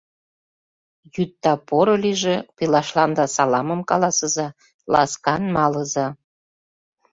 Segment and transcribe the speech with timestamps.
[1.13, 4.47] —Йӱдда поро лийже, пелашланда саламым каласыза,
[4.93, 6.07] ласкан малыза.